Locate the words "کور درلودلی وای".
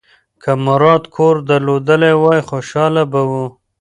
1.15-2.39